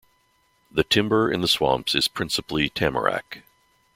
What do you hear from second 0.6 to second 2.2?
The Timber in the Swamps is